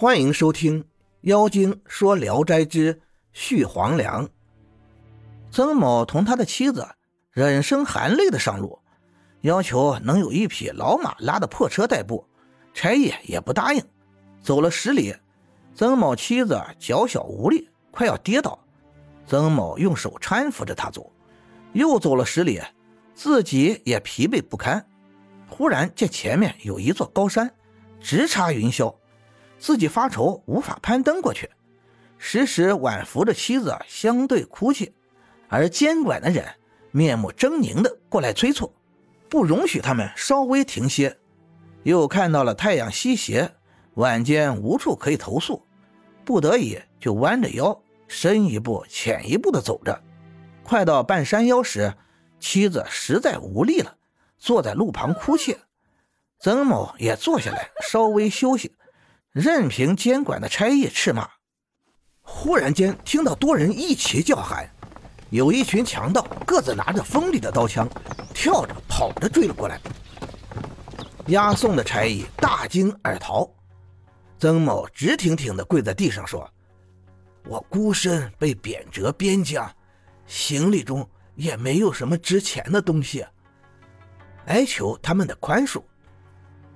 [0.00, 0.82] 欢迎收听
[1.20, 3.02] 《妖精说聊斋之
[3.34, 4.26] 续黄粱》。
[5.50, 6.88] 曾某同他的妻子
[7.30, 8.78] 忍声含泪的上路，
[9.42, 12.26] 要求能有一匹老马拉的破车代步。
[12.72, 13.84] 差役也不答应。
[14.40, 15.14] 走了十里，
[15.74, 18.58] 曾某妻子脚小无力，快要跌倒，
[19.26, 21.12] 曾某用手搀扶着他走。
[21.74, 22.58] 又走了十里，
[23.12, 24.82] 自己也疲惫不堪。
[25.46, 27.52] 忽然见前面有一座高山，
[28.00, 28.96] 直插云霄。
[29.60, 31.48] 自己发愁无法攀登过去，
[32.16, 34.92] 时时挽扶着妻子相对哭泣，
[35.48, 36.44] 而监管的人
[36.90, 38.72] 面目狰狞的过来催促，
[39.28, 41.16] 不容许他们稍微停歇。
[41.82, 43.52] 又看到了太阳西斜，
[43.94, 45.62] 晚间无处可以投宿，
[46.24, 50.02] 不得已就弯着腰，深一步浅一步的走着。
[50.62, 51.92] 快到半山腰时，
[52.38, 53.94] 妻子实在无力了，
[54.38, 55.56] 坐在路旁哭泣。
[56.38, 58.74] 曾某也坐下来稍微休息。
[59.32, 61.28] 任凭监管的差役斥骂，
[62.20, 64.68] 忽然间听到多人一齐叫喊，
[65.30, 67.88] 有一群强盗各自拿着锋利的刀枪，
[68.34, 69.80] 跳着跑着追了过来。
[71.28, 73.48] 押送的差役大惊而逃，
[74.36, 76.50] 曾某直挺挺地跪在地上说
[77.46, 79.72] ：“我孤身被贬谪边疆，
[80.26, 83.24] 行李中也没有什么值钱的东西，
[84.46, 85.80] 哀求他们的宽恕。”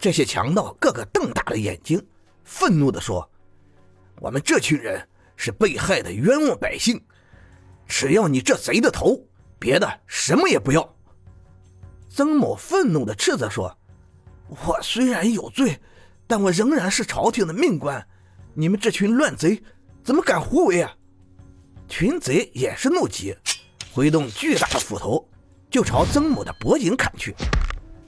[0.00, 2.04] 这些强盗个个瞪大了眼睛。
[2.44, 3.28] 愤怒地说
[4.20, 7.00] ：“我们这群人是被害的冤枉百姓，
[7.86, 9.24] 只要你这贼的头，
[9.58, 10.96] 别的什么也不要。”
[12.08, 13.76] 曾某愤怒地斥责说
[14.66, 15.80] ：“我虽然有罪，
[16.26, 18.04] 但我仍然是朝廷的命官，
[18.54, 19.62] 你们这群乱贼
[20.02, 20.92] 怎么敢胡为啊？”
[21.88, 23.36] 群贼也是怒极，
[23.92, 25.28] 挥动巨大的斧头
[25.70, 27.34] 就朝曾某的脖颈砍去。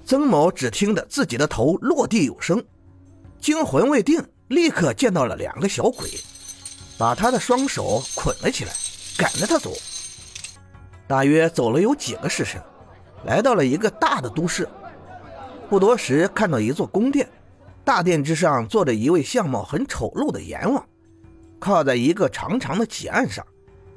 [0.05, 2.65] 曾某只听得自己的头落地有声。
[3.43, 6.09] 惊魂未定，立刻见到了两个小鬼，
[6.97, 8.73] 把他的双手捆了起来，
[9.19, 9.73] 赶着他走。
[11.09, 12.63] 大约走了有几个时辰，
[13.25, 14.69] 来到了一个大的都市。
[15.69, 17.29] 不多时，看到一座宫殿，
[17.85, 20.86] 大殿之上坐着一位相貌很丑陋的阎王，
[21.59, 23.45] 靠在一个长长的几案上，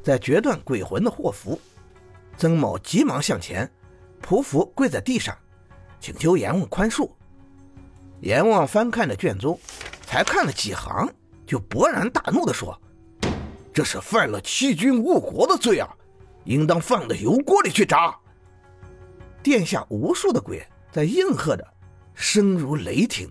[0.02, 1.60] 在决断鬼魂的祸福。
[2.36, 3.72] 曾某急忙向前，
[4.28, 5.38] 匍匐跪在地上，
[6.00, 7.08] 请求阎王宽恕。
[8.22, 9.60] 阎王翻看着卷宗，
[10.06, 11.08] 才看了几行，
[11.46, 12.80] 就勃然大怒地说
[13.74, 15.90] ：“这是犯了欺君误国的罪啊，
[16.46, 18.16] 应当放到油锅里去炸。”
[19.44, 21.68] 殿下无数的鬼在应和着，
[22.16, 23.30] 声如雷霆。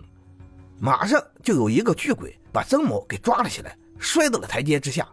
[0.79, 5.07] 马上就有一个巨鬼把曾某给抓了起来，摔到了台阶之下。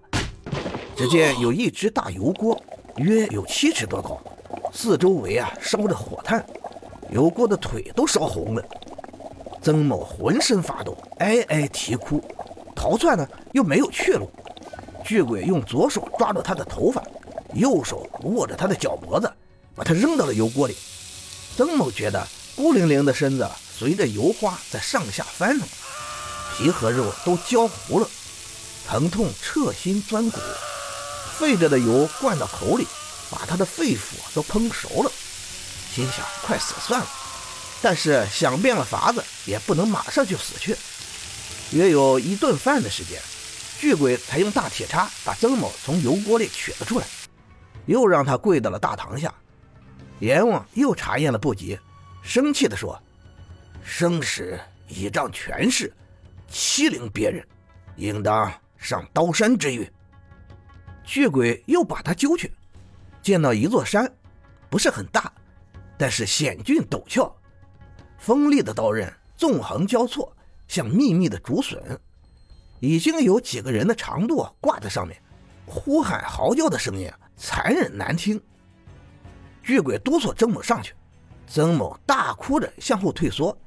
[0.94, 2.60] 只见有一只大油锅，
[2.98, 4.20] 约有七尺多高，
[4.72, 6.44] 四周围啊烧着火炭，
[7.10, 8.64] 油锅的腿都烧红了。
[9.62, 12.20] 曾某浑身发抖，哀哀啼哭，
[12.74, 14.28] 逃窜呢又没有去路。
[15.04, 17.00] 巨鬼用左手抓住他的头发，
[17.54, 19.32] 右手握着他的脚脖子，
[19.76, 20.76] 把他扔到了油锅里。
[21.56, 25.68] 曾某觉得孤零零的身子随着油花在上下翻腾，
[26.56, 28.08] 皮和肉都焦糊了，
[28.88, 30.40] 疼痛彻心钻骨，
[31.38, 32.86] 沸着的油灌到口里，
[33.30, 35.10] 把他的肺腑都烹熟了，
[35.94, 37.06] 心想快死算了。
[37.82, 40.76] 但是想遍了法子，也不能马上就死去。
[41.76, 43.20] 约有一顿饭的时间，
[43.80, 47.06] 巨鬼才用大铁叉把曾某从油锅里取了出来，
[47.86, 49.34] 又让他跪到了大堂下。
[50.20, 51.76] 阎王又查验了不及，
[52.22, 52.96] 生气地说
[53.82, 55.92] ：“生时倚仗权势，
[56.48, 57.44] 欺凌别人，
[57.96, 59.90] 应当上刀山之狱。”
[61.04, 62.52] 巨鬼又把他揪去，
[63.20, 64.08] 见到一座山，
[64.70, 65.32] 不是很大，
[65.98, 67.34] 但是险峻陡峭。
[68.22, 70.32] 锋利的刀刃纵横交错，
[70.68, 71.98] 像密密的竹笋，
[72.78, 75.20] 已经有几个人的长度挂在上面，
[75.66, 78.40] 呼喊嚎叫的声音残忍难听。
[79.60, 80.94] 巨鬼哆嗦曾某上去，
[81.48, 83.58] 曾某大哭着向后退缩，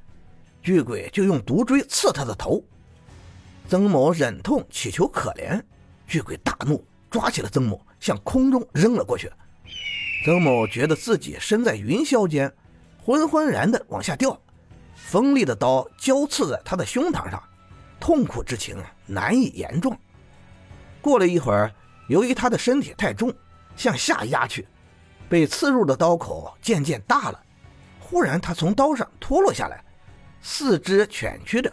[0.62, 2.64] 巨鬼就用毒锥刺他的头。
[3.68, 5.62] 曾某忍痛乞求可怜，
[6.06, 9.30] 巨鬼大怒，抓起了曾某向空中扔了过去。
[10.24, 12.50] 曾某觉得自己身在云霄间，
[13.04, 14.40] 昏昏然的往下掉。
[15.06, 17.40] 锋利的刀交刺在他的胸膛上，
[18.00, 18.76] 痛苦之情
[19.06, 19.96] 难以言状。
[21.00, 21.72] 过了一会儿，
[22.08, 23.32] 由于他的身体太重，
[23.76, 24.66] 向下压去，
[25.28, 27.40] 被刺入的刀口渐渐大了。
[28.00, 29.80] 忽然，他从刀上脱落下来，
[30.42, 31.72] 四肢蜷曲着。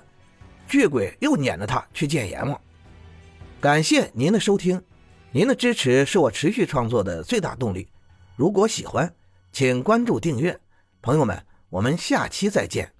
[0.67, 2.61] 巨鬼又撵着他去见阎王。
[3.59, 4.79] 感谢您的收听，
[5.31, 7.89] 您的支持是我持续创作的最大动力。
[8.35, 9.11] 如果喜欢，
[9.51, 10.59] 请关注订阅。
[11.01, 12.92] 朋友们，我们下期再见。